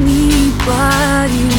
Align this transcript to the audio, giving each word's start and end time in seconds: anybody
anybody 0.00 1.57